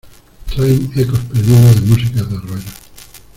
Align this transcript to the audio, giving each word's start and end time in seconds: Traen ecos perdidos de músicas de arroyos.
Traen 0.47 0.91
ecos 0.95 1.19
perdidos 1.25 1.75
de 1.75 1.81
músicas 1.81 2.27
de 2.27 2.35
arroyos. 2.35 2.65